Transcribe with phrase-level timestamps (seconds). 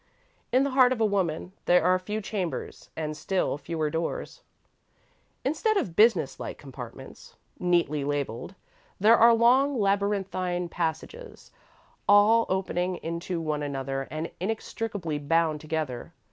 [0.51, 4.41] In the heart of a woman there are few chambers and still fewer doors.
[5.45, 8.55] Instead of business like compartments, neatly labelled,
[8.99, 11.51] there are long, labyrinthine passages,
[12.09, 16.13] all opening into one another and inextricably bound together.